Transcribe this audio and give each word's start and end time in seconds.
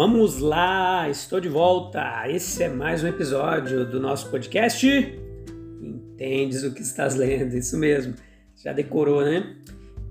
Vamos 0.00 0.38
lá, 0.38 1.10
estou 1.10 1.38
de 1.40 1.50
volta. 1.50 2.26
Esse 2.26 2.62
é 2.62 2.70
mais 2.70 3.04
um 3.04 3.06
episódio 3.06 3.84
do 3.84 4.00
nosso 4.00 4.30
podcast. 4.30 4.88
Entendes 5.78 6.64
o 6.64 6.72
que 6.72 6.80
estás 6.80 7.16
lendo? 7.16 7.54
Isso 7.54 7.76
mesmo. 7.76 8.14
Já 8.56 8.72
decorou, 8.72 9.22
né? 9.22 9.56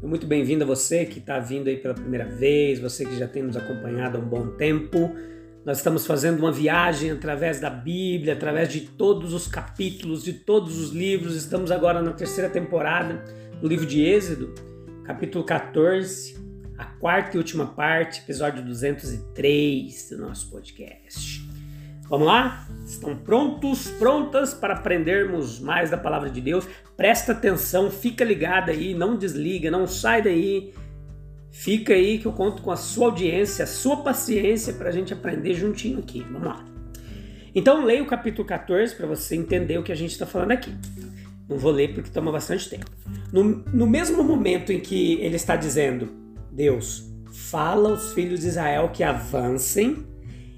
Muito 0.04 0.28
bem-vindo 0.28 0.64
a 0.64 0.68
você 0.68 1.08
que 1.08 1.18
está 1.18 1.40
vindo 1.40 1.70
aí 1.70 1.78
pela 1.78 1.96
primeira 1.96 2.26
vez, 2.26 2.78
você 2.78 3.04
que 3.04 3.18
já 3.18 3.28
tem 3.28 3.42
nos 3.42 3.58
acompanhado 3.58 4.20
há 4.20 4.22
um 4.22 4.30
bom 4.30 4.50
tempo. 4.50 5.12
Nós 5.66 5.78
estamos 5.78 6.06
fazendo 6.06 6.38
uma 6.38 6.52
viagem 6.52 7.10
através 7.10 7.60
da 7.60 7.72
Bíblia, 7.72 8.34
através 8.34 8.72
de 8.72 8.82
todos 8.82 9.34
os 9.34 9.48
capítulos, 9.48 10.24
de 10.24 10.34
todos 10.34 10.78
os 10.78 10.92
livros. 10.92 11.36
Estamos 11.36 11.72
agora 11.72 12.00
na 12.00 12.12
terceira 12.12 12.48
temporada 12.48 13.24
do 13.60 13.68
livro 13.68 13.88
de 13.88 14.04
Êxodo, 14.06 14.54
capítulo 15.04 15.44
14 15.44 16.49
a 16.80 16.86
quarta 16.86 17.36
e 17.36 17.38
última 17.38 17.66
parte, 17.66 18.22
episódio 18.22 18.64
203 18.64 20.10
do 20.12 20.18
nosso 20.20 20.50
podcast. 20.50 21.46
Vamos 22.08 22.26
lá? 22.26 22.66
Estão 22.86 23.18
prontos, 23.18 23.90
prontas 23.92 24.54
para 24.54 24.76
aprendermos 24.76 25.60
mais 25.60 25.90
da 25.90 25.98
palavra 25.98 26.30
de 26.30 26.40
Deus? 26.40 26.66
Presta 26.96 27.34
atenção, 27.34 27.92
fica 27.92 28.24
ligado 28.24 28.72
aí, 28.72 28.94
não 28.94 29.18
desliga, 29.18 29.70
não 29.70 29.86
sai 29.86 30.22
daí. 30.22 30.74
Fica 31.52 31.94
aí 31.94 32.18
que 32.18 32.26
eu 32.26 32.32
conto 32.32 32.62
com 32.62 32.72
a 32.72 32.78
sua 32.78 33.08
audiência, 33.08 33.66
a 33.66 33.68
sua 33.68 33.98
paciência 33.98 34.72
para 34.72 34.88
a 34.88 34.92
gente 34.94 35.14
aprender 35.14 35.56
juntinho 35.56 36.00
aqui. 36.00 36.22
Vamos 36.32 36.48
lá. 36.48 36.64
Então 37.54 37.84
leia 37.84 38.02
o 38.02 38.08
capítulo 38.08 38.48
14 38.48 38.96
para 38.96 39.06
você 39.06 39.36
entender 39.36 39.78
o 39.78 39.84
que 39.84 39.92
a 39.92 39.96
gente 39.96 40.12
está 40.12 40.26
falando 40.26 40.52
aqui. 40.52 40.74
Não 41.50 41.58
vou 41.58 41.74
ler 41.74 41.94
porque 41.94 42.10
toma 42.10 42.32
bastante 42.32 42.70
tempo. 42.70 42.90
No, 43.34 43.44
no 43.44 43.86
mesmo 43.86 44.24
momento 44.24 44.72
em 44.72 44.80
que 44.80 45.16
ele 45.16 45.36
está 45.36 45.58
dizendo 45.58 46.29
Deus 46.52 47.10
fala 47.32 47.90
aos 47.90 48.14
filhos 48.14 48.42
de 48.42 48.48
Israel 48.48 48.90
que 48.94 49.04
avancem, 49.04 50.06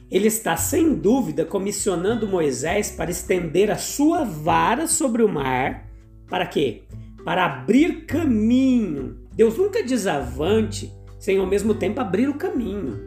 ele 0.09 0.27
está 0.27 0.57
sem 0.57 0.93
dúvida 0.93 1.45
comissionando 1.45 2.27
Moisés 2.27 2.91
para 2.91 3.11
estender 3.11 3.71
a 3.71 3.77
sua 3.77 4.23
vara 4.23 4.87
sobre 4.87 5.23
o 5.23 5.29
mar. 5.29 5.87
Para 6.27 6.45
quê? 6.45 6.83
Para 7.23 7.45
abrir 7.45 8.05
caminho. 8.05 9.17
Deus 9.33 9.57
nunca 9.57 9.81
diz 9.81 10.07
avante 10.07 10.91
sem 11.17 11.37
ao 11.37 11.45
mesmo 11.45 11.73
tempo 11.73 12.01
abrir 12.01 12.27
o 12.27 12.33
caminho. 12.33 12.99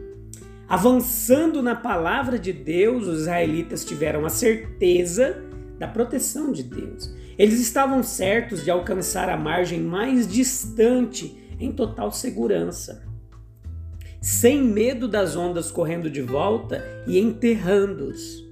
Avançando 0.67 1.61
na 1.61 1.75
palavra 1.75 2.39
de 2.39 2.51
Deus, 2.51 3.05
os 3.05 3.19
israelitas 3.21 3.85
tiveram 3.85 4.25
a 4.25 4.29
certeza 4.29 5.43
da 5.77 5.87
proteção 5.87 6.51
de 6.51 6.63
Deus. 6.63 7.13
Eles 7.37 7.59
estavam 7.59 8.01
certos 8.01 8.63
de 8.63 8.71
alcançar 8.71 9.29
a 9.29 9.37
margem 9.37 9.79
mais 9.81 10.27
distante 10.27 11.44
em 11.59 11.71
total 11.71 12.11
segurança, 12.11 13.03
sem 14.21 14.63
medo 14.63 15.07
das 15.07 15.35
ondas 15.35 15.71
correndo 15.71 16.09
de 16.09 16.21
volta 16.21 16.83
e 17.05 17.19
enterrando-os. 17.19 18.43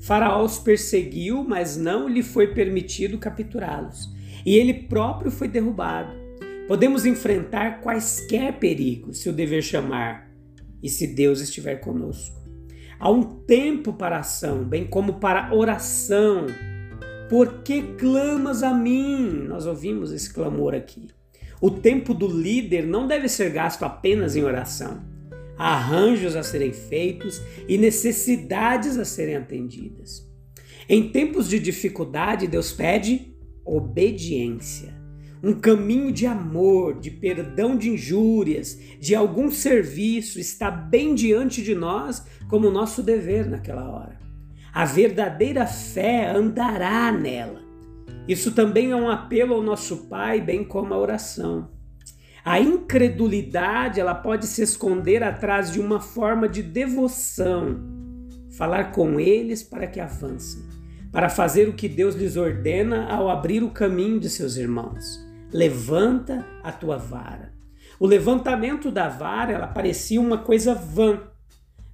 Faraó 0.00 0.44
os 0.44 0.58
perseguiu, 0.58 1.44
mas 1.44 1.76
não 1.76 2.08
lhe 2.08 2.22
foi 2.22 2.48
permitido 2.48 3.18
capturá-los, 3.18 4.10
e 4.44 4.56
ele 4.56 4.74
próprio 4.74 5.30
foi 5.30 5.48
derrubado. 5.48 6.12
Podemos 6.66 7.06
enfrentar 7.06 7.80
quaisquer 7.80 8.58
perigos 8.58 9.18
se 9.18 9.28
o 9.28 9.32
dever 9.32 9.62
chamar 9.62 10.30
e 10.82 10.88
se 10.88 11.06
Deus 11.06 11.40
estiver 11.40 11.76
conosco. 11.76 12.42
Há 12.98 13.10
um 13.10 13.22
tempo 13.22 13.92
para 13.92 14.18
ação, 14.18 14.64
bem 14.64 14.86
como 14.86 15.14
para 15.14 15.54
oração. 15.54 16.46
Por 17.28 17.62
que 17.62 17.82
clamas 17.96 18.62
a 18.62 18.72
mim? 18.72 19.44
Nós 19.48 19.66
ouvimos 19.66 20.12
esse 20.12 20.32
clamor 20.32 20.74
aqui. 20.74 21.08
O 21.62 21.70
tempo 21.70 22.12
do 22.12 22.26
líder 22.26 22.84
não 22.84 23.06
deve 23.06 23.28
ser 23.28 23.50
gasto 23.50 23.84
apenas 23.84 24.34
em 24.34 24.42
oração. 24.42 25.00
Há 25.56 25.74
arranjos 25.74 26.34
a 26.34 26.42
serem 26.42 26.72
feitos 26.72 27.40
e 27.68 27.78
necessidades 27.78 28.98
a 28.98 29.04
serem 29.04 29.36
atendidas. 29.36 30.28
Em 30.88 31.10
tempos 31.10 31.48
de 31.48 31.60
dificuldade, 31.60 32.48
Deus 32.48 32.72
pede 32.72 33.32
obediência. 33.64 34.92
Um 35.40 35.54
caminho 35.54 36.10
de 36.10 36.26
amor, 36.26 36.98
de 36.98 37.12
perdão 37.12 37.76
de 37.76 37.90
injúrias, 37.90 38.76
de 38.98 39.14
algum 39.14 39.48
serviço 39.48 40.40
está 40.40 40.68
bem 40.68 41.14
diante 41.14 41.62
de 41.62 41.76
nós 41.76 42.26
como 42.48 42.72
nosso 42.72 43.04
dever 43.04 43.48
naquela 43.48 43.88
hora. 43.88 44.18
A 44.74 44.84
verdadeira 44.84 45.64
fé 45.64 46.28
andará 46.28 47.12
nela. 47.12 47.71
Isso 48.26 48.52
também 48.52 48.92
é 48.92 48.96
um 48.96 49.10
apelo 49.10 49.54
ao 49.54 49.62
nosso 49.62 50.08
Pai, 50.08 50.40
bem 50.40 50.64
como 50.64 50.94
a 50.94 50.98
oração. 50.98 51.70
A 52.44 52.60
incredulidade 52.60 54.00
ela 54.00 54.14
pode 54.14 54.46
se 54.46 54.62
esconder 54.62 55.22
atrás 55.22 55.72
de 55.72 55.80
uma 55.80 56.00
forma 56.00 56.48
de 56.48 56.62
devoção, 56.62 57.80
falar 58.56 58.90
com 58.92 59.18
eles 59.18 59.62
para 59.62 59.86
que 59.86 60.00
avancem, 60.00 60.62
para 61.12 61.28
fazer 61.28 61.68
o 61.68 61.74
que 61.74 61.88
Deus 61.88 62.14
lhes 62.14 62.36
ordena 62.36 63.06
ao 63.06 63.28
abrir 63.28 63.62
o 63.62 63.70
caminho 63.70 64.18
de 64.18 64.28
seus 64.28 64.56
irmãos. 64.56 65.24
Levanta 65.52 66.46
a 66.62 66.72
tua 66.72 66.96
vara. 66.96 67.52
O 67.98 68.06
levantamento 68.06 68.90
da 68.90 69.08
vara 69.08 69.52
ela 69.52 69.68
parecia 69.68 70.20
uma 70.20 70.38
coisa 70.38 70.74
vã, 70.74 71.20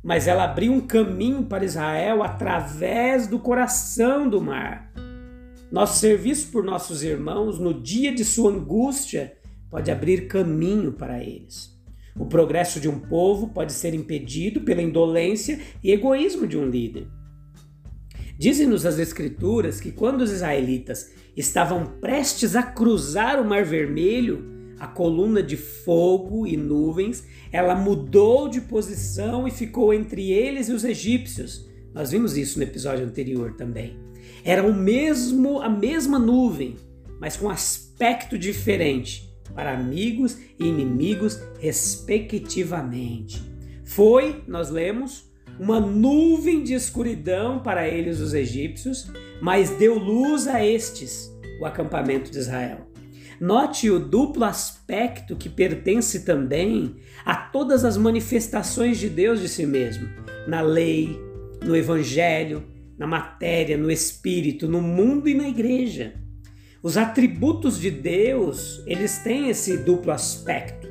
mas 0.03 0.27
ela 0.27 0.45
abriu 0.45 0.73
um 0.73 0.81
caminho 0.81 1.45
para 1.45 1.65
Israel 1.65 2.23
através 2.23 3.27
do 3.27 3.39
coração 3.39 4.29
do 4.29 4.41
mar. 4.41 4.91
Nosso 5.71 6.01
serviço 6.01 6.51
por 6.51 6.65
nossos 6.65 7.03
irmãos 7.03 7.59
no 7.59 7.75
dia 7.75 8.15
de 8.15 8.25
sua 8.25 8.51
angústia 8.51 9.37
pode 9.71 9.91
abrir 9.91 10.27
caminho 10.27 10.93
para 10.93 11.23
eles. 11.23 11.79
O 12.17 12.25
progresso 12.25 12.81
de 12.81 12.89
um 12.89 12.99
povo 12.99 13.49
pode 13.49 13.75
ser 13.75 13.93
impedido 13.93 14.63
pela 14.63 14.81
indolência 14.81 15.61
e 15.85 15.93
egoísmo 15.93 16.47
de 16.47 16.57
um 16.57 16.67
líder. 16.67 17.07
Dizem-nos 18.39 18.87
as 18.87 18.99
Escrituras 18.99 19.79
que 19.79 19.93
quando 19.93 20.23
os 20.23 20.33
israelitas 20.33 21.11
estavam 21.37 21.85
prestes 22.01 22.57
a 22.57 22.63
cruzar 22.63 23.39
o 23.39 23.45
Mar 23.45 23.65
Vermelho, 23.65 24.75
a 24.81 24.87
coluna 24.87 25.43
de 25.43 25.57
fogo 25.57 26.47
e 26.47 26.57
nuvens, 26.57 27.27
ela 27.53 27.75
mudou 27.75 28.49
de 28.49 28.63
posição 28.63 29.47
e 29.47 29.51
ficou 29.51 29.93
entre 29.93 30.31
eles 30.31 30.69
e 30.69 30.73
os 30.73 30.85
egípcios. 30.85 31.68
Nós 31.95 32.11
vimos 32.11 32.37
isso 32.37 32.59
no 32.59 32.65
episódio 32.65 33.05
anterior 33.05 33.55
também. 33.55 33.99
Era 34.45 34.63
o 34.63 34.75
mesmo, 34.75 35.61
a 35.61 35.69
mesma 35.69 36.19
nuvem, 36.19 36.77
mas 37.21 37.37
com 37.37 37.51
aspecto 37.51 38.39
diferente 38.39 39.29
para 39.55 39.73
amigos 39.73 40.39
e 40.59 40.67
inimigos, 40.67 41.41
respectivamente. 41.59 43.43
Foi, 43.85 44.43
nós 44.47 44.71
lemos, 44.71 45.29
uma 45.59 45.81
nuvem 45.81 46.63
de 46.63 46.75
escuridão 46.75 47.61
para 47.61 47.89
eles, 47.89 48.21
os 48.21 48.35
egípcios, 48.35 49.11
mas 49.43 49.71
deu 49.71 49.99
luz 49.99 50.47
a 50.47 50.65
estes, 50.65 51.33
o 51.61 51.67
acampamento 51.67 52.31
de 52.31 52.39
Israel. 52.39 52.87
Note 53.41 53.91
o 53.91 53.99
duplo 53.99 54.45
aspecto 54.45 55.37
que 55.37 55.49
pertence 55.49 56.25
também 56.25 56.97
a 57.25 57.35
todas 57.37 57.85
as 57.85 57.97
manifestações 57.97 58.99
de 58.99 59.09
Deus 59.09 59.41
de 59.41 59.49
si 59.49 59.65
mesmo, 59.65 60.09
na 60.47 60.61
lei, 60.61 61.19
no 61.65 61.77
evangelho, 61.77 62.65
na 62.99 63.07
matéria, 63.07 63.77
no 63.77 63.91
espírito, 63.91 64.67
no 64.67 64.81
mundo 64.83 65.29
e 65.29 65.35
na 65.35 65.49
igreja. 65.49 66.15
Os 66.83 66.97
atributos 66.97 67.81
de 67.81 67.91
Deus, 67.91 68.83
eles 68.87 69.19
têm 69.19 69.49
esse 69.49 69.79
duplo 69.79 70.13
aspecto. 70.13 70.89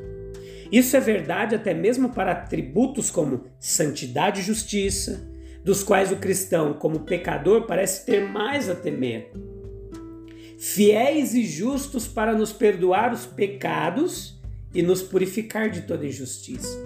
Isso 0.71 0.95
é 0.97 0.99
verdade 0.99 1.55
até 1.55 1.73
mesmo 1.73 2.09
para 2.09 2.33
atributos 2.33 3.09
como 3.09 3.45
santidade 3.59 4.41
e 4.41 4.43
justiça, 4.43 5.29
dos 5.63 5.83
quais 5.83 6.11
o 6.11 6.17
cristão, 6.17 6.73
como 6.73 7.01
pecador, 7.01 7.65
parece 7.65 8.05
ter 8.05 8.21
mais 8.21 8.69
a 8.69 8.75
temer. 8.75 9.31
Fiéis 10.57 11.33
e 11.33 11.45
justos 11.45 12.07
para 12.07 12.33
nos 12.33 12.51
perdoar 12.51 13.13
os 13.13 13.25
pecados 13.25 14.41
e 14.73 14.81
nos 14.81 15.01
purificar 15.01 15.69
de 15.69 15.81
toda 15.81 16.05
injustiça. 16.05 16.77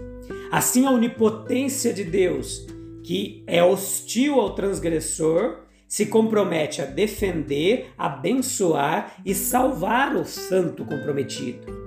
Assim, 0.51 0.85
a 0.85 0.91
onipotência 0.91 1.93
de 1.93 2.03
Deus 2.03 2.67
que 3.03 3.43
é 3.47 3.63
hostil 3.63 4.39
ao 4.39 4.55
transgressor, 4.55 5.61
se 5.87 6.05
compromete 6.05 6.81
a 6.81 6.85
defender, 6.85 7.91
abençoar 7.97 9.21
e 9.25 9.35
salvar 9.35 10.15
o 10.15 10.23
santo 10.23 10.85
comprometido. 10.85 11.81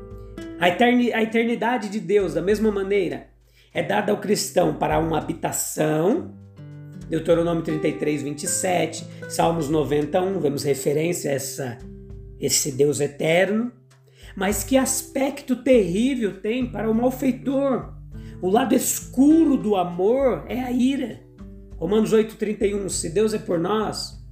A 0.60 1.22
eternidade 1.22 1.88
de 1.88 2.00
Deus, 2.00 2.34
da 2.34 2.42
mesma 2.42 2.70
maneira, 2.70 3.28
é 3.72 3.82
dada 3.82 4.12
ao 4.12 4.20
cristão 4.20 4.74
para 4.74 4.98
uma 4.98 5.18
habitação. 5.18 6.34
Deuteronômio 7.08 7.62
33, 7.62 8.22
27, 8.22 9.06
Salmos 9.28 9.68
91, 9.68 10.38
vemos 10.38 10.62
referência 10.62 11.30
a 11.30 11.34
essa, 11.34 11.78
esse 12.38 12.72
Deus 12.72 13.00
eterno. 13.00 13.72
Mas 14.36 14.64
que 14.64 14.76
aspecto 14.76 15.56
terrível 15.56 16.40
tem 16.40 16.70
para 16.70 16.90
o 16.90 16.94
malfeitor? 16.94 17.93
O 18.44 18.50
lado 18.50 18.74
escuro 18.74 19.56
do 19.56 19.74
amor 19.74 20.44
é 20.50 20.60
a 20.60 20.70
ira. 20.70 21.18
Romanos 21.78 22.12
8,31: 22.12 22.90
Se 22.90 23.08
Deus 23.08 23.32
é 23.32 23.38
por 23.38 23.58
nós, 23.58 24.22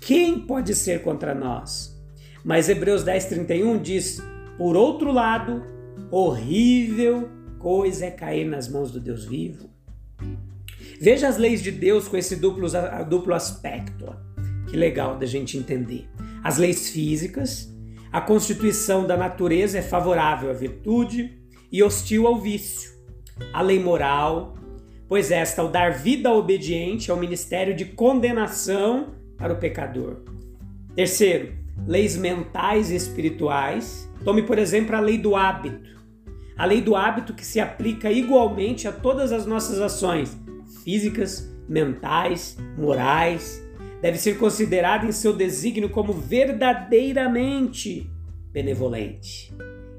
quem 0.00 0.40
pode 0.40 0.74
ser 0.74 1.04
contra 1.04 1.36
nós? 1.36 1.96
Mas 2.44 2.68
Hebreus 2.68 3.04
10,31 3.04 3.80
diz: 3.80 4.20
Por 4.58 4.74
outro 4.74 5.12
lado, 5.12 5.62
horrível 6.10 7.28
coisa 7.60 8.06
é 8.06 8.10
cair 8.10 8.44
nas 8.44 8.68
mãos 8.68 8.90
do 8.90 8.98
Deus 8.98 9.24
vivo. 9.24 9.70
Veja 11.00 11.28
as 11.28 11.36
leis 11.36 11.62
de 11.62 11.70
Deus 11.70 12.08
com 12.08 12.16
esse 12.16 12.34
duplo, 12.34 12.66
duplo 13.08 13.34
aspecto. 13.34 14.16
Que 14.68 14.76
legal 14.76 15.16
da 15.16 15.26
gente 15.26 15.56
entender. 15.56 16.08
As 16.42 16.58
leis 16.58 16.90
físicas, 16.90 17.72
a 18.10 18.20
constituição 18.20 19.06
da 19.06 19.16
natureza 19.16 19.78
é 19.78 19.82
favorável 19.82 20.50
à 20.50 20.54
virtude 20.54 21.38
e 21.70 21.84
hostil 21.84 22.26
ao 22.26 22.40
vício. 22.40 22.98
A 23.52 23.62
lei 23.62 23.78
moral, 23.78 24.54
pois 25.08 25.30
esta, 25.30 25.62
ao 25.62 25.68
dar 25.68 25.92
vida 25.92 26.30
obediente, 26.32 27.10
é 27.10 27.14
o 27.14 27.16
ministério 27.16 27.74
de 27.74 27.84
condenação 27.84 29.14
para 29.36 29.52
o 29.52 29.58
pecador. 29.58 30.22
Terceiro, 30.94 31.52
leis 31.86 32.16
mentais 32.16 32.90
e 32.90 32.96
espirituais. 32.96 34.08
Tome, 34.24 34.42
por 34.42 34.58
exemplo, 34.58 34.94
a 34.94 35.00
lei 35.00 35.18
do 35.18 35.34
hábito. 35.34 35.98
A 36.56 36.64
lei 36.64 36.80
do 36.80 36.94
hábito 36.94 37.34
que 37.34 37.44
se 37.44 37.58
aplica 37.58 38.10
igualmente 38.12 38.86
a 38.86 38.92
todas 38.92 39.32
as 39.32 39.46
nossas 39.46 39.80
ações 39.80 40.36
físicas, 40.84 41.50
mentais, 41.68 42.56
morais, 42.76 43.66
deve 44.02 44.18
ser 44.18 44.38
considerada 44.38 45.06
em 45.06 45.12
seu 45.12 45.32
desígnio 45.32 45.88
como 45.88 46.12
verdadeiramente 46.12 48.10
benevolente. 48.52 49.52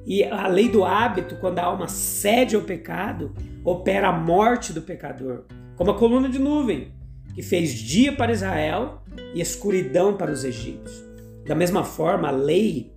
E 0.05 0.23
a 0.23 0.47
lei 0.47 0.69
do 0.69 0.83
hábito, 0.83 1.35
quando 1.35 1.59
a 1.59 1.63
alma 1.63 1.87
cede 1.87 2.55
ao 2.55 2.63
pecado, 2.63 3.33
opera 3.63 4.09
a 4.09 4.11
morte 4.11 4.73
do 4.73 4.81
pecador, 4.81 5.45
como 5.75 5.91
a 5.91 5.97
coluna 5.97 6.27
de 6.27 6.39
nuvem, 6.39 6.91
que 7.35 7.41
fez 7.41 7.73
dia 7.73 8.15
para 8.15 8.31
Israel 8.31 9.03
e 9.33 9.41
escuridão 9.41 10.17
para 10.17 10.31
os 10.31 10.43
egípcios. 10.43 11.03
Da 11.45 11.55
mesma 11.55 11.83
forma, 11.83 12.29
a 12.29 12.31
lei 12.31 12.93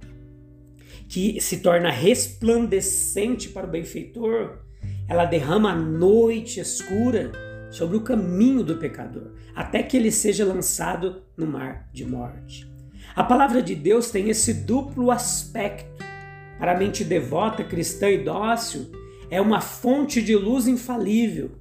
que 1.08 1.40
se 1.40 1.58
torna 1.58 1.90
resplandecente 1.90 3.50
para 3.50 3.66
o 3.66 3.70
benfeitor, 3.70 4.58
ela 5.06 5.26
derrama 5.26 5.72
a 5.72 5.76
noite 5.76 6.60
escura 6.60 7.30
sobre 7.70 7.96
o 7.96 8.02
caminho 8.02 8.62
do 8.62 8.76
pecador, 8.76 9.32
até 9.54 9.82
que 9.82 9.96
ele 9.96 10.10
seja 10.10 10.44
lançado 10.44 11.22
no 11.36 11.46
mar 11.46 11.88
de 11.92 12.04
morte. 12.04 12.72
A 13.14 13.22
palavra 13.22 13.62
de 13.62 13.74
Deus 13.74 14.10
tem 14.10 14.30
esse 14.30 14.54
duplo 14.54 15.10
aspecto 15.10 16.13
para 16.58 16.72
a 16.72 16.78
mente 16.78 17.04
devota, 17.04 17.64
cristã 17.64 18.08
e 18.08 18.22
dócil, 18.22 18.90
é 19.30 19.40
uma 19.40 19.60
fonte 19.60 20.22
de 20.22 20.36
luz 20.36 20.66
infalível. 20.66 21.52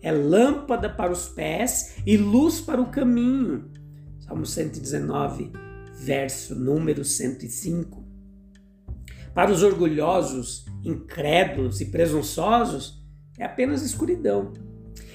É 0.00 0.12
lâmpada 0.12 0.88
para 0.88 1.12
os 1.12 1.28
pés 1.28 1.96
e 2.06 2.16
luz 2.16 2.60
para 2.60 2.80
o 2.80 2.90
caminho. 2.90 3.70
Salmo 4.20 4.46
119, 4.46 5.52
verso 6.00 6.54
número 6.54 7.04
105. 7.04 8.06
Para 9.34 9.50
os 9.50 9.62
orgulhosos, 9.62 10.64
incrédulos 10.84 11.80
e 11.80 11.86
presunçosos, 11.86 13.04
é 13.38 13.44
apenas 13.44 13.82
escuridão. 13.82 14.52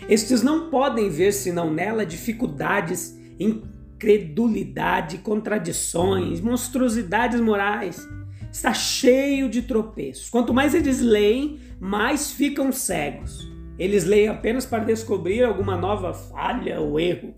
Estes 0.08 0.44
não 0.44 0.70
podem 0.70 1.10
ver 1.10 1.32
senão 1.32 1.74
nela 1.74 2.06
dificuldades, 2.06 3.18
incredulidade, 3.40 5.20
contradições, 5.20 6.42
monstruosidades 6.42 7.40
morais 7.40 8.06
está 8.54 8.72
cheio 8.72 9.50
de 9.50 9.64
tropeços. 9.64 10.30
Quanto 10.30 10.54
mais 10.54 10.76
eles 10.76 11.02
leem, 11.02 11.60
mais 11.80 12.32
ficam 12.32 12.72
cegos. 12.72 13.52
Eles 13.80 14.04
leem 14.06 14.28
apenas 14.28 14.64
para 14.64 14.84
descobrir 14.84 15.44
alguma 15.44 15.76
nova 15.76 16.14
falha 16.14 16.80
ou 16.80 17.00
erro. 17.00 17.34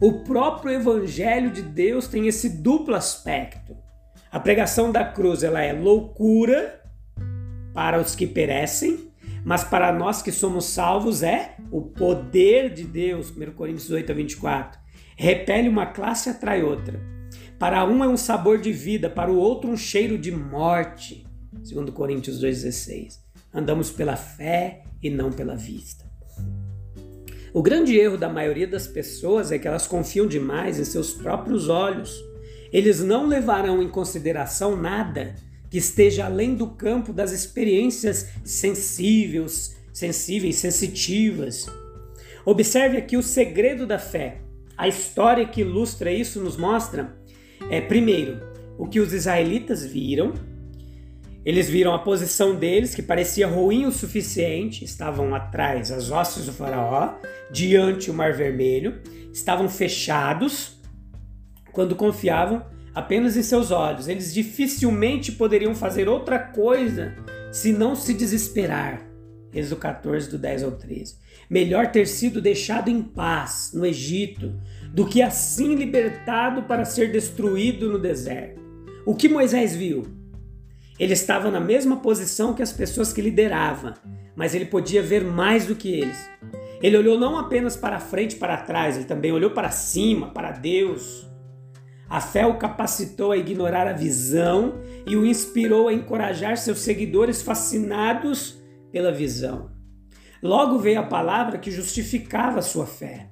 O 0.00 0.24
próprio 0.24 0.72
evangelho 0.72 1.50
de 1.50 1.60
Deus 1.60 2.08
tem 2.08 2.26
esse 2.26 2.48
duplo 2.48 2.94
aspecto. 2.94 3.76
A 4.32 4.40
pregação 4.40 4.90
da 4.90 5.04
cruz 5.04 5.42
ela 5.42 5.60
é 5.60 5.72
loucura 5.72 6.82
para 7.74 8.00
os 8.00 8.14
que 8.14 8.26
perecem, 8.26 9.12
mas 9.44 9.64
para 9.64 9.92
nós 9.92 10.22
que 10.22 10.32
somos 10.32 10.64
salvos 10.64 11.22
é 11.22 11.56
o 11.70 11.82
poder 11.82 12.72
de 12.72 12.84
Deus. 12.84 13.30
1 13.30 13.52
Coríntios 13.52 13.90
8 13.90 14.10
a 14.10 14.14
24. 14.14 14.80
Repele 15.14 15.68
uma 15.68 15.86
classe 15.86 16.30
atrai 16.30 16.62
outra. 16.62 17.17
Para 17.58 17.84
um 17.84 18.04
é 18.04 18.08
um 18.08 18.16
sabor 18.16 18.58
de 18.58 18.72
vida, 18.72 19.10
para 19.10 19.32
o 19.32 19.36
outro 19.36 19.68
um 19.68 19.76
cheiro 19.76 20.16
de 20.16 20.30
morte. 20.30 21.26
Segundo 21.64 21.90
Coríntios 21.90 22.40
2:16. 22.40 23.18
Andamos 23.52 23.90
pela 23.90 24.14
fé 24.14 24.84
e 25.02 25.10
não 25.10 25.32
pela 25.32 25.56
vista. 25.56 26.04
O 27.52 27.60
grande 27.60 27.96
erro 27.96 28.16
da 28.16 28.28
maioria 28.28 28.68
das 28.68 28.86
pessoas 28.86 29.50
é 29.50 29.58
que 29.58 29.66
elas 29.66 29.88
confiam 29.88 30.28
demais 30.28 30.78
em 30.78 30.84
seus 30.84 31.12
próprios 31.12 31.68
olhos. 31.68 32.14
Eles 32.72 33.02
não 33.02 33.26
levarão 33.26 33.82
em 33.82 33.88
consideração 33.88 34.76
nada 34.76 35.34
que 35.68 35.78
esteja 35.78 36.26
além 36.26 36.54
do 36.54 36.68
campo 36.68 37.12
das 37.12 37.32
experiências 37.32 38.28
sensíveis, 38.44 39.76
sensíveis, 39.92 40.56
sensitivas. 40.56 41.66
Observe 42.44 42.98
aqui 42.98 43.16
o 43.16 43.22
segredo 43.22 43.84
da 43.84 43.98
fé. 43.98 44.42
A 44.76 44.86
história 44.86 45.44
que 45.44 45.62
ilustra 45.62 46.12
isso 46.12 46.40
nos 46.40 46.56
mostra 46.56 47.18
é, 47.70 47.80
primeiro, 47.80 48.40
o 48.78 48.86
que 48.86 49.00
os 49.00 49.12
israelitas 49.12 49.84
viram. 49.84 50.32
Eles 51.44 51.68
viram 51.68 51.94
a 51.94 51.98
posição 51.98 52.54
deles, 52.54 52.94
que 52.94 53.02
parecia 53.02 53.46
ruim 53.46 53.86
o 53.86 53.92
suficiente, 53.92 54.84
estavam 54.84 55.34
atrás 55.34 55.90
as 55.90 56.10
hostes 56.10 56.46
do 56.46 56.52
faraó, 56.52 57.14
diante 57.50 58.10
o 58.10 58.14
mar 58.14 58.32
vermelho, 58.32 59.00
estavam 59.32 59.68
fechados 59.68 60.78
quando 61.72 61.94
confiavam 61.94 62.64
apenas 62.94 63.36
em 63.36 63.42
seus 63.42 63.70
olhos. 63.70 64.08
Eles 64.08 64.34
dificilmente 64.34 65.32
poderiam 65.32 65.74
fazer 65.74 66.08
outra 66.08 66.38
coisa 66.38 67.14
se 67.52 67.72
não 67.72 67.94
se 67.94 68.12
desesperar. 68.12 69.06
Êxodo 69.54 69.76
14, 69.76 70.30
do 70.30 70.38
10 70.38 70.64
ao 70.64 70.72
13. 70.72 71.16
Melhor 71.48 71.90
ter 71.90 72.06
sido 72.06 72.40
deixado 72.40 72.90
em 72.90 73.00
paz 73.00 73.70
no 73.72 73.86
Egito 73.86 74.52
do 74.92 75.06
que 75.06 75.22
assim 75.22 75.74
libertado 75.74 76.62
para 76.62 76.84
ser 76.84 77.12
destruído 77.12 77.90
no 77.90 77.98
deserto. 77.98 78.60
O 79.04 79.14
que 79.14 79.28
Moisés 79.28 79.74
viu? 79.74 80.06
Ele 80.98 81.12
estava 81.12 81.50
na 81.50 81.60
mesma 81.60 81.98
posição 81.98 82.52
que 82.52 82.62
as 82.62 82.72
pessoas 82.72 83.12
que 83.12 83.22
liderava, 83.22 83.94
mas 84.34 84.54
ele 84.54 84.66
podia 84.66 85.02
ver 85.02 85.24
mais 85.24 85.66
do 85.66 85.74
que 85.74 85.92
eles. 85.92 86.28
Ele 86.82 86.96
olhou 86.96 87.18
não 87.18 87.38
apenas 87.38 87.76
para 87.76 88.00
frente 88.00 88.32
e 88.32 88.38
para 88.38 88.56
trás, 88.56 88.96
ele 88.96 89.04
também 89.04 89.32
olhou 89.32 89.50
para 89.50 89.70
cima, 89.70 90.30
para 90.30 90.52
Deus. 90.52 91.28
A 92.08 92.20
fé 92.20 92.46
o 92.46 92.58
capacitou 92.58 93.32
a 93.32 93.36
ignorar 93.36 93.86
a 93.86 93.92
visão 93.92 94.80
e 95.06 95.14
o 95.14 95.26
inspirou 95.26 95.88
a 95.88 95.92
encorajar 95.92 96.56
seus 96.56 96.78
seguidores 96.80 97.42
fascinados 97.42 98.58
pela 98.90 99.12
visão. 99.12 99.70
Logo 100.42 100.78
veio 100.78 101.00
a 101.00 101.06
palavra 101.06 101.58
que 101.58 101.70
justificava 101.70 102.62
sua 102.62 102.86
fé. 102.86 103.28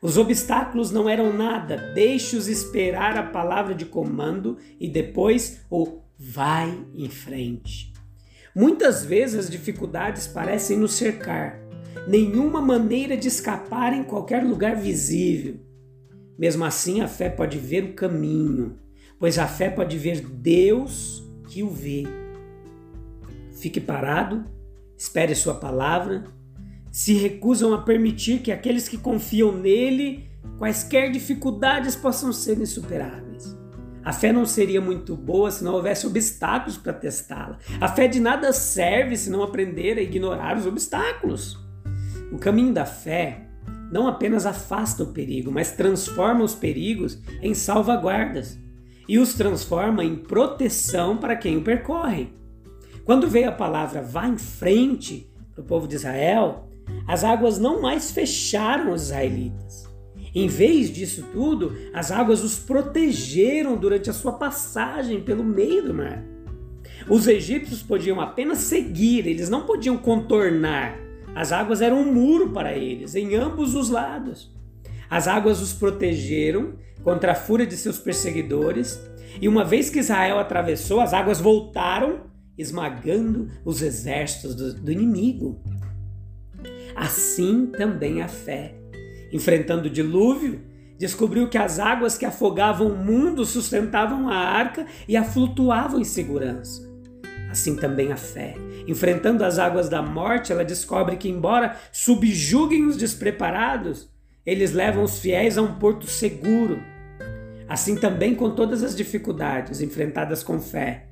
Os 0.00 0.16
obstáculos 0.16 0.92
não 0.92 1.08
eram 1.08 1.32
nada, 1.32 1.92
deixe-os 1.92 2.46
esperar 2.46 3.16
a 3.16 3.22
palavra 3.24 3.74
de 3.74 3.84
comando 3.84 4.56
e 4.78 4.88
depois 4.88 5.60
o 5.68 5.98
vai 6.16 6.72
em 6.94 7.08
frente. 7.08 7.92
Muitas 8.54 9.04
vezes 9.04 9.46
as 9.46 9.50
dificuldades 9.50 10.26
parecem 10.26 10.78
nos 10.78 10.92
cercar, 10.92 11.60
nenhuma 12.06 12.60
maneira 12.60 13.16
de 13.16 13.26
escapar 13.26 13.92
em 13.92 14.04
qualquer 14.04 14.44
lugar 14.44 14.76
visível. 14.76 15.60
Mesmo 16.38 16.64
assim, 16.64 17.00
a 17.00 17.08
fé 17.08 17.28
pode 17.28 17.58
ver 17.58 17.82
o 17.82 17.94
caminho, 17.94 18.78
pois 19.18 19.36
a 19.36 19.48
fé 19.48 19.68
pode 19.68 19.98
ver 19.98 20.20
Deus 20.20 21.24
que 21.48 21.64
o 21.64 21.70
vê. 21.70 22.04
Fique 23.60 23.80
parado, 23.80 24.44
espere 24.96 25.34
Sua 25.34 25.54
palavra 25.54 26.37
se 26.98 27.12
recusam 27.12 27.72
a 27.72 27.82
permitir 27.82 28.40
que 28.40 28.50
aqueles 28.50 28.88
que 28.88 28.98
confiam 28.98 29.52
nele, 29.52 30.28
quaisquer 30.58 31.12
dificuldades 31.12 31.94
possam 31.94 32.32
ser 32.32 32.58
insuperáveis. 32.58 33.56
A 34.02 34.12
fé 34.12 34.32
não 34.32 34.44
seria 34.44 34.80
muito 34.80 35.14
boa 35.14 35.48
se 35.48 35.62
não 35.62 35.74
houvesse 35.74 36.08
obstáculos 36.08 36.76
para 36.76 36.92
testá-la. 36.92 37.56
A 37.80 37.86
fé 37.86 38.08
de 38.08 38.18
nada 38.18 38.52
serve 38.52 39.16
se 39.16 39.30
não 39.30 39.44
aprender 39.44 39.96
a 39.96 40.02
ignorar 40.02 40.56
os 40.58 40.66
obstáculos. 40.66 41.56
O 42.32 42.36
caminho 42.36 42.74
da 42.74 42.84
fé 42.84 43.42
não 43.92 44.08
apenas 44.08 44.44
afasta 44.44 45.04
o 45.04 45.12
perigo, 45.12 45.52
mas 45.52 45.70
transforma 45.70 46.42
os 46.42 46.56
perigos 46.56 47.22
em 47.40 47.54
salvaguardas 47.54 48.58
e 49.08 49.20
os 49.20 49.34
transforma 49.34 50.02
em 50.02 50.16
proteção 50.16 51.16
para 51.16 51.36
quem 51.36 51.58
o 51.58 51.62
percorre. 51.62 52.32
Quando 53.04 53.28
veio 53.28 53.50
a 53.50 53.52
palavra 53.52 54.02
vá 54.02 54.26
em 54.26 54.36
frente 54.36 55.32
para 55.54 55.62
o 55.62 55.64
povo 55.64 55.86
de 55.86 55.94
Israel, 55.94 56.67
as 57.06 57.24
águas 57.24 57.58
não 57.58 57.80
mais 57.80 58.10
fecharam 58.10 58.92
os 58.92 59.04
israelitas. 59.04 59.88
Em 60.34 60.46
vez 60.46 60.90
disso 60.90 61.24
tudo, 61.32 61.76
as 61.92 62.10
águas 62.10 62.44
os 62.44 62.58
protegeram 62.58 63.76
durante 63.76 64.10
a 64.10 64.12
sua 64.12 64.32
passagem 64.32 65.20
pelo 65.20 65.42
meio 65.42 65.82
do 65.82 65.94
mar. 65.94 66.22
Os 67.08 67.26
egípcios 67.26 67.82
podiam 67.82 68.20
apenas 68.20 68.58
seguir, 68.58 69.26
eles 69.26 69.48
não 69.48 69.64
podiam 69.64 69.96
contornar. 69.96 70.98
As 71.34 71.52
águas 71.52 71.80
eram 71.80 72.00
um 72.00 72.12
muro 72.12 72.50
para 72.50 72.76
eles, 72.76 73.14
em 73.14 73.34
ambos 73.34 73.74
os 73.74 73.88
lados. 73.88 74.54
As 75.08 75.26
águas 75.26 75.62
os 75.62 75.72
protegeram 75.72 76.74
contra 77.02 77.32
a 77.32 77.34
fúria 77.34 77.66
de 77.66 77.76
seus 77.76 77.98
perseguidores, 77.98 79.00
e 79.40 79.48
uma 79.48 79.64
vez 79.64 79.88
que 79.88 80.00
Israel 80.00 80.38
atravessou, 80.38 81.00
as 81.00 81.14
águas 81.14 81.40
voltaram, 81.40 82.22
esmagando 82.56 83.48
os 83.64 83.82
exércitos 83.82 84.54
do, 84.54 84.74
do 84.74 84.92
inimigo. 84.92 85.62
Assim 86.98 87.66
também 87.66 88.22
a 88.22 88.26
fé. 88.26 88.74
Enfrentando 89.32 89.86
o 89.86 89.90
dilúvio, 89.90 90.60
descobriu 90.98 91.48
que 91.48 91.56
as 91.56 91.78
águas 91.78 92.18
que 92.18 92.26
afogavam 92.26 92.88
o 92.88 92.96
mundo 92.96 93.44
sustentavam 93.44 94.28
a 94.28 94.34
arca 94.34 94.84
e 95.06 95.16
a 95.16 95.22
flutuavam 95.22 96.00
em 96.00 96.04
segurança. 96.04 96.82
Assim 97.48 97.76
também 97.76 98.10
a 98.10 98.16
fé. 98.16 98.56
Enfrentando 98.88 99.44
as 99.44 99.60
águas 99.60 99.88
da 99.88 100.02
morte, 100.02 100.50
ela 100.50 100.64
descobre 100.64 101.16
que, 101.16 101.28
embora 101.28 101.76
subjuguem 101.92 102.84
os 102.86 102.96
despreparados, 102.96 104.10
eles 104.44 104.72
levam 104.72 105.04
os 105.04 105.20
fiéis 105.20 105.56
a 105.56 105.62
um 105.62 105.78
porto 105.78 106.08
seguro. 106.08 106.82
Assim 107.68 107.94
também 107.94 108.34
com 108.34 108.50
todas 108.50 108.82
as 108.82 108.96
dificuldades 108.96 109.80
enfrentadas 109.80 110.42
com 110.42 110.58
fé, 110.58 111.10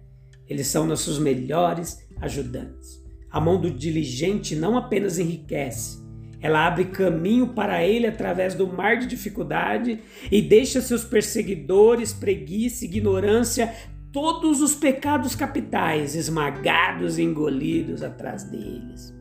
eles 0.49 0.67
são 0.67 0.85
nossos 0.85 1.21
melhores 1.21 2.05
ajudantes. 2.21 2.96
A 3.37 3.41
mão 3.41 3.61
do 3.61 3.71
diligente 3.71 4.57
não 4.57 4.79
apenas 4.79 5.19
enriquece, 5.19 6.03
ela 6.41 6.67
abre 6.67 6.87
caminho 6.87 7.49
para 7.49 7.85
ele 7.85 8.07
através 8.07 8.55
do 8.55 8.67
mar 8.67 8.97
de 8.97 9.07
dificuldade 9.07 10.01
e 10.33 10.41
deixa 10.41 10.81
seus 10.81 11.05
perseguidores, 11.05 12.15
preguiça, 12.15 12.87
ignorância, 12.87 13.75
todos 14.11 14.63
os 14.63 14.75
pecados 14.75 15.35
capitais 15.35 16.17
esmagados 16.17 17.19
e 17.19 17.25
engolidos 17.25 18.03
atrás 18.03 18.43
deles. 18.45 19.15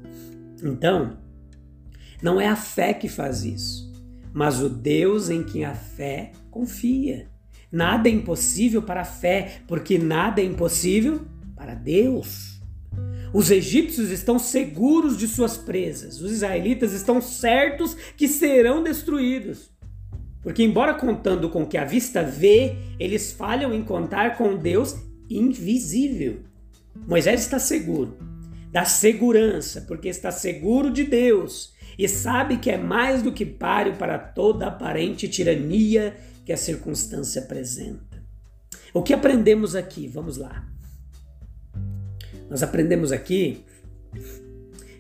Então, 0.63 1.17
não 2.21 2.39
é 2.39 2.47
a 2.47 2.55
fé 2.55 2.93
que 2.93 3.09
faz 3.09 3.43
isso, 3.43 3.91
mas 4.33 4.61
o 4.61 4.69
Deus 4.69 5.29
em 5.29 5.43
quem 5.43 5.65
a 5.65 5.75
fé 5.75 6.31
confia. 6.49 7.29
Nada 7.69 8.07
é 8.07 8.13
impossível 8.13 8.81
para 8.81 9.01
a 9.01 9.05
fé, 9.05 9.57
porque 9.67 9.97
nada 9.97 10.39
é 10.39 10.45
impossível 10.45 11.25
para 11.53 11.75
Deus. 11.75 12.54
Os 13.35 13.51
egípcios 13.51 14.11
estão 14.11 14.39
seguros 14.39 15.17
de 15.17 15.27
suas 15.27 15.57
presas, 15.57 16.21
os 16.21 16.31
israelitas 16.31 16.93
estão 16.93 17.19
certos 17.19 17.93
que 18.15 18.29
serão 18.29 18.81
destruídos. 18.81 19.69
Porque, 20.41 20.63
embora 20.63 20.93
contando 20.93 21.49
com 21.49 21.63
o 21.63 21.67
que 21.67 21.77
a 21.77 21.83
vista 21.83 22.23
vê, 22.23 22.77
eles 22.97 23.33
falham 23.33 23.73
em 23.73 23.83
contar 23.83 24.37
com 24.37 24.55
Deus 24.55 24.95
invisível. 25.29 26.43
Moisés 27.05 27.41
está 27.41 27.59
seguro 27.59 28.17
da 28.71 28.85
segurança, 28.85 29.81
porque 29.81 30.07
está 30.07 30.31
seguro 30.31 30.89
de 30.89 31.03
Deus 31.03 31.73
e 31.99 32.07
sabe 32.07 32.55
que 32.55 32.71
é 32.71 32.77
mais 32.77 33.21
do 33.21 33.33
que 33.33 33.45
páreo 33.45 33.97
para 33.97 34.17
toda 34.17 34.67
aparente 34.67 35.27
tirania 35.27 36.15
que 36.45 36.53
a 36.53 36.57
circunstância 36.57 37.41
apresenta. 37.41 38.23
O 38.93 39.03
que 39.03 39.13
aprendemos 39.13 39.75
aqui? 39.75 40.07
Vamos 40.07 40.37
lá. 40.37 40.73
Nós 42.49 42.63
aprendemos 42.63 43.11
aqui 43.11 43.63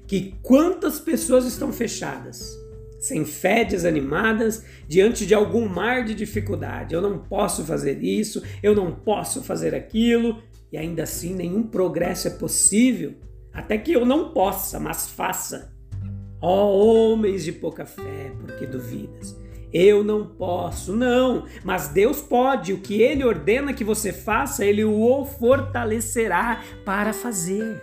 que 0.07 0.35
quantas 0.41 0.99
pessoas 0.99 1.45
estão 1.45 1.71
fechadas, 1.71 2.57
sem 2.99 3.23
fé, 3.25 3.63
desanimadas, 3.63 4.63
diante 4.87 5.25
de 5.25 5.33
algum 5.33 5.67
mar 5.67 6.03
de 6.03 6.15
dificuldade. 6.15 6.93
Eu 6.93 7.01
não 7.01 7.19
posso 7.19 7.63
fazer 7.63 8.03
isso, 8.03 8.41
eu 8.61 8.75
não 8.75 8.91
posso 8.91 9.43
fazer 9.43 9.75
aquilo, 9.75 10.41
e 10.71 10.77
ainda 10.77 11.03
assim 11.03 11.33
nenhum 11.33 11.63
progresso 11.63 12.27
é 12.27 12.31
possível, 12.31 13.13
até 13.53 13.77
que 13.77 13.91
eu 13.91 14.05
não 14.05 14.31
possa, 14.33 14.79
mas 14.79 15.07
faça. 15.07 15.73
Ó 16.41 16.65
oh, 16.65 17.11
homens 17.11 17.43
de 17.43 17.51
pouca 17.51 17.85
fé, 17.85 18.31
porque 18.41 18.65
duvidas? 18.65 19.35
Eu 19.73 20.03
não 20.03 20.25
posso, 20.25 20.95
não, 20.95 21.45
mas 21.63 21.89
Deus 21.89 22.21
pode. 22.21 22.73
O 22.73 22.79
que 22.79 23.01
Ele 23.01 23.23
ordena 23.23 23.73
que 23.73 23.83
você 23.83 24.13
faça, 24.13 24.65
Ele 24.65 24.83
o 24.83 25.25
fortalecerá 25.25 26.63
para 26.85 27.11
fazer. 27.11 27.81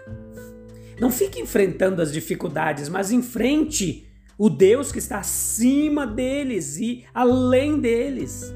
Não 0.98 1.10
fique 1.10 1.40
enfrentando 1.40 2.00
as 2.00 2.12
dificuldades, 2.12 2.88
mas 2.88 3.10
enfrente 3.10 4.08
o 4.38 4.48
Deus 4.48 4.90
que 4.90 4.98
está 4.98 5.18
acima 5.18 6.06
deles 6.06 6.76
e 6.76 7.04
além 7.12 7.78
deles. 7.80 8.52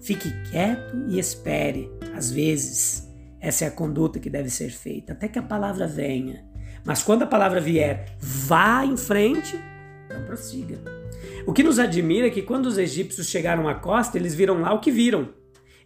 Fique 0.00 0.30
quieto 0.50 0.96
e 1.08 1.18
espere. 1.18 1.90
Às 2.14 2.30
vezes, 2.30 3.08
essa 3.40 3.64
é 3.64 3.68
a 3.68 3.70
conduta 3.70 4.18
que 4.18 4.30
deve 4.30 4.50
ser 4.50 4.70
feita, 4.70 5.12
até 5.12 5.28
que 5.28 5.38
a 5.38 5.42
palavra 5.42 5.86
venha. 5.86 6.44
Mas 6.84 7.02
quando 7.02 7.22
a 7.22 7.26
palavra 7.26 7.60
vier, 7.60 8.16
vá 8.18 8.84
em 8.84 8.96
frente, 8.96 9.58
então 10.06 10.24
prossiga. 10.24 10.97
O 11.46 11.52
que 11.52 11.62
nos 11.62 11.78
admira 11.78 12.26
é 12.26 12.30
que 12.30 12.42
quando 12.42 12.66
os 12.66 12.78
egípcios 12.78 13.28
chegaram 13.28 13.68
à 13.68 13.74
costa, 13.74 14.18
eles 14.18 14.34
viram 14.34 14.60
lá 14.60 14.72
o 14.72 14.80
que 14.80 14.90
viram. 14.90 15.30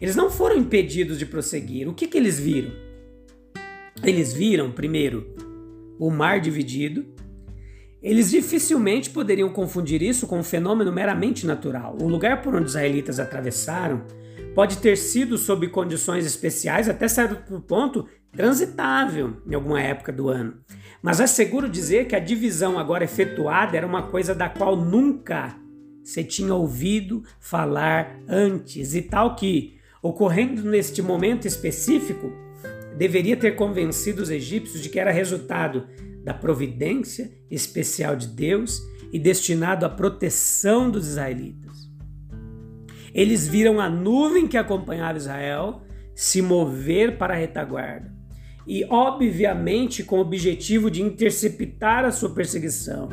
Eles 0.01 0.17
não 0.17 0.31
foram 0.31 0.57
impedidos 0.57 1.19
de 1.19 1.27
prosseguir. 1.27 1.89
O 1.89 1.95
que, 1.95 2.09
que 2.09 2.19
eles 2.19 2.39
viram? 2.39 2.73
Eles 4.03 4.33
viram, 4.33 4.73
primeiro, 4.73 5.35
o 5.99 6.11
mar 6.11 6.41
dividido. 6.41 7.07
Eles 8.03 8.31
dificilmente 8.31 9.11
poderiam 9.11 9.49
confundir 9.49 10.03
isso 10.03 10.27
com 10.27 10.41
um 10.41 10.43
fenômeno 10.43 10.91
meramente 10.91 11.47
natural. 11.47 11.97
O 12.01 12.09
lugar 12.09 12.43
por 12.43 12.55
onde 12.55 12.65
os 12.65 12.73
israelitas 12.73 13.21
atravessaram 13.21 14.05
pode 14.57 14.79
ter 14.79 14.97
sido, 14.97 15.39
sob 15.39 15.69
condições 15.69 16.27
especiais, 16.27 16.89
até 16.89 17.07
certo 17.07 17.61
ponto, 17.61 18.09
transitável 18.33 19.37
em 19.47 19.55
alguma 19.55 19.81
época 19.81 20.13
do 20.13 20.29
ano. 20.29 20.55
Mas 21.03 21.21
é 21.21 21.27
seguro 21.27 21.69
dizer 21.69 22.07
que 22.07 22.17
a 22.17 22.21
divisão 22.21 22.79
agora 22.79 23.05
efetuada 23.05 23.77
era 23.77 23.87
uma 23.87 24.05
coisa 24.05 24.35
da 24.35 24.49
qual 24.49 24.77
nunca 24.77 25.57
se 26.03 26.25
tinha 26.25 26.55
ouvido 26.55 27.23
falar 27.39 28.19
antes, 28.27 28.95
e 28.95 29.03
tal 29.03 29.37
que, 29.37 29.79
ocorrendo 30.03 30.65
neste 30.65 31.01
momento 31.01 31.47
específico, 31.47 32.33
deveria 32.97 33.37
ter 33.37 33.53
convencido 33.53 34.23
os 34.23 34.31
egípcios 34.31 34.83
de 34.83 34.89
que 34.89 34.99
era 34.99 35.13
resultado 35.13 35.87
da 36.25 36.35
providência 36.35 37.33
especial 37.51 38.17
de 38.17 38.29
Deus 38.29 38.81
e 39.13 39.19
destinado 39.19 39.85
à 39.85 39.89
proteção 39.89 40.91
dos 40.91 41.07
israelitas. 41.07 41.73
Eles 43.15 43.47
viram 43.47 43.79
a 43.79 43.89
nuvem 43.89 44.49
que 44.49 44.57
acompanhava 44.57 45.19
Israel 45.19 45.83
se 46.15 46.41
mover 46.41 47.19
para 47.19 47.35
a 47.35 47.37
retaguarda 47.37 48.22
e, 48.67 48.85
obviamente, 48.89 50.05
com 50.05 50.19
o 50.19 50.21
objetivo 50.21 50.91
de 50.91 51.03
interceptar 51.03 52.05
a 52.05 52.13
sua 52.13 52.31
perseguição. 52.31 53.09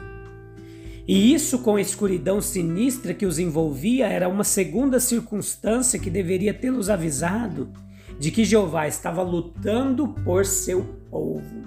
E 1.07 1.33
isso, 1.33 1.59
com 1.59 1.75
a 1.75 1.81
escuridão 1.81 2.39
sinistra 2.39 3.15
que 3.15 3.25
os 3.25 3.39
envolvia, 3.39 4.05
era 4.05 4.29
uma 4.29 4.43
segunda 4.43 4.99
circunstância 4.99 5.97
que 5.97 6.09
deveria 6.09 6.53
tê-los 6.53 6.89
avisado 6.89 7.71
de 8.19 8.29
que 8.29 8.45
Jeová 8.45 8.87
estava 8.87 9.23
lutando 9.23 10.09
por 10.09 10.45
seu 10.45 10.83
povo. 11.09 11.63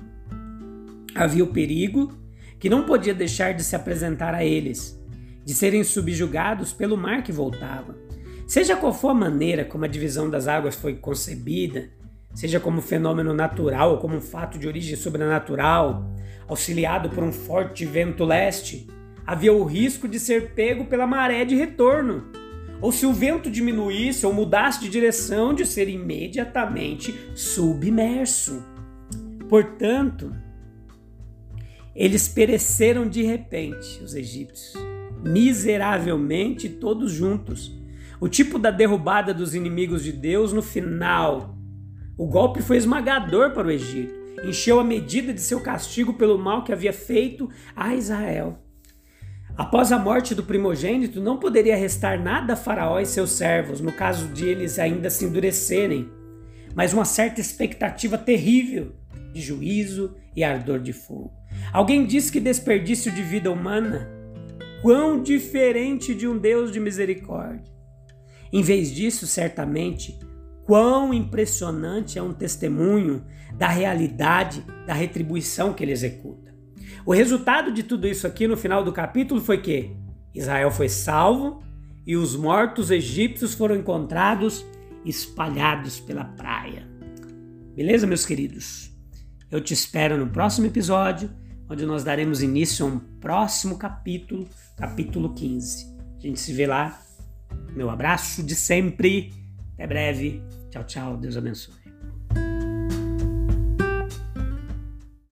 Havia 1.14 1.42
o 1.42 1.48
perigo 1.48 2.12
que 2.60 2.68
não 2.68 2.84
podia 2.84 3.12
deixar 3.12 3.52
de 3.52 3.64
se 3.64 3.74
apresentar 3.74 4.32
a 4.32 4.44
eles, 4.44 4.96
de 5.44 5.54
serem 5.54 5.82
subjugados 5.82 6.72
pelo 6.72 6.96
mar 6.96 7.24
que 7.24 7.32
voltava. 7.32 7.96
Seja 8.46 8.76
qual 8.76 8.92
for 8.92 9.08
a 9.08 9.14
maneira 9.14 9.64
como 9.64 9.84
a 9.84 9.88
divisão 9.88 10.30
das 10.30 10.46
águas 10.46 10.76
foi 10.76 10.94
concebida, 10.94 11.90
seja 12.34 12.58
como 12.58 12.80
fenômeno 12.80 13.34
natural 13.34 13.92
ou 13.92 13.98
como 13.98 14.16
um 14.16 14.20
fato 14.20 14.58
de 14.58 14.66
origem 14.66 14.96
sobrenatural, 14.96 16.10
auxiliado 16.48 17.10
por 17.10 17.22
um 17.22 17.32
forte 17.32 17.84
vento 17.84 18.24
leste, 18.24 18.88
havia 19.26 19.52
o 19.52 19.64
risco 19.64 20.08
de 20.08 20.18
ser 20.18 20.52
pego 20.52 20.86
pela 20.86 21.06
maré 21.06 21.44
de 21.44 21.54
retorno, 21.54 22.24
ou 22.80 22.90
se 22.90 23.06
o 23.06 23.12
vento 23.12 23.50
diminuísse 23.50 24.26
ou 24.26 24.32
mudasse 24.32 24.80
de 24.80 24.88
direção, 24.88 25.54
de 25.54 25.64
ser 25.64 25.88
imediatamente 25.88 27.14
submerso. 27.34 28.64
Portanto, 29.48 30.34
eles 31.94 32.26
pereceram 32.26 33.08
de 33.08 33.22
repente, 33.22 34.02
os 34.02 34.14
egípcios, 34.14 34.74
miseravelmente 35.22 36.68
todos 36.68 37.12
juntos. 37.12 37.78
O 38.18 38.28
tipo 38.28 38.58
da 38.58 38.70
derrubada 38.70 39.32
dos 39.32 39.54
inimigos 39.54 40.02
de 40.02 40.10
Deus 40.10 40.52
no 40.52 40.62
final 40.62 41.56
o 42.16 42.26
golpe 42.26 42.62
foi 42.62 42.76
esmagador 42.76 43.52
para 43.52 43.66
o 43.66 43.70
Egito, 43.70 44.14
encheu 44.44 44.78
a 44.78 44.84
medida 44.84 45.32
de 45.32 45.40
seu 45.40 45.60
castigo 45.60 46.14
pelo 46.14 46.38
mal 46.38 46.64
que 46.64 46.72
havia 46.72 46.92
feito 46.92 47.48
a 47.74 47.94
Israel. 47.94 48.58
Após 49.56 49.92
a 49.92 49.98
morte 49.98 50.34
do 50.34 50.42
primogênito, 50.42 51.20
não 51.20 51.38
poderia 51.38 51.76
restar 51.76 52.22
nada 52.22 52.54
a 52.54 52.56
Faraó 52.56 52.98
e 52.98 53.06
seus 53.06 53.32
servos, 53.32 53.80
no 53.80 53.92
caso 53.92 54.28
de 54.28 54.46
eles 54.46 54.78
ainda 54.78 55.10
se 55.10 55.24
endurecerem, 55.24 56.08
mas 56.74 56.92
uma 56.92 57.04
certa 57.04 57.40
expectativa 57.40 58.16
terrível 58.16 58.92
de 59.32 59.40
juízo 59.40 60.14
e 60.34 60.42
ardor 60.42 60.80
de 60.80 60.92
fogo. 60.92 61.32
Alguém 61.72 62.06
disse 62.06 62.32
que 62.32 62.40
desperdício 62.40 63.12
de 63.12 63.22
vida 63.22 63.50
humana, 63.50 64.08
quão 64.80 65.22
diferente 65.22 66.14
de 66.14 66.26
um 66.26 66.38
Deus 66.38 66.72
de 66.72 66.80
misericórdia. 66.80 67.70
Em 68.50 68.62
vez 68.62 68.90
disso, 68.90 69.26
certamente, 69.26 70.18
quão 70.72 71.12
impressionante 71.12 72.18
é 72.18 72.22
um 72.22 72.32
testemunho 72.32 73.22
da 73.58 73.68
realidade 73.68 74.64
da 74.86 74.94
retribuição 74.94 75.74
que 75.74 75.84
ele 75.84 75.92
executa. 75.92 76.50
O 77.04 77.12
resultado 77.12 77.70
de 77.70 77.82
tudo 77.82 78.08
isso 78.08 78.26
aqui 78.26 78.48
no 78.48 78.56
final 78.56 78.82
do 78.82 78.90
capítulo 78.90 79.38
foi 79.38 79.58
que 79.58 79.94
Israel 80.34 80.70
foi 80.70 80.88
salvo 80.88 81.62
e 82.06 82.16
os 82.16 82.34
mortos 82.34 82.90
egípcios 82.90 83.52
foram 83.52 83.76
encontrados 83.76 84.64
espalhados 85.04 86.00
pela 86.00 86.24
praia. 86.24 86.88
Beleza, 87.76 88.06
meus 88.06 88.24
queridos? 88.24 88.90
Eu 89.50 89.60
te 89.60 89.74
espero 89.74 90.16
no 90.16 90.28
próximo 90.28 90.68
episódio, 90.68 91.30
onde 91.68 91.84
nós 91.84 92.02
daremos 92.02 92.42
início 92.42 92.86
a 92.86 92.88
um 92.88 92.98
próximo 92.98 93.76
capítulo, 93.76 94.48
capítulo 94.78 95.34
15. 95.34 95.94
A 96.16 96.20
gente 96.22 96.40
se 96.40 96.54
vê 96.54 96.66
lá. 96.66 96.98
Meu 97.76 97.90
abraço 97.90 98.42
de 98.42 98.54
sempre. 98.54 99.34
Até 99.74 99.86
breve. 99.86 100.42
Tchau, 100.72 100.84
tchau. 100.84 101.16
Deus 101.18 101.36
abençoe. 101.36 101.81